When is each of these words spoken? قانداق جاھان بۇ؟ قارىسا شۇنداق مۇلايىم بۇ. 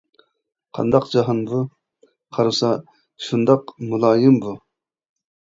قانداق 0.77 1.03
جاھان 1.15 1.41
بۇ؟ 1.51 1.59
قارىسا 2.39 2.71
شۇنداق 3.27 3.75
مۇلايىم 3.93 4.43
بۇ. 4.49 4.57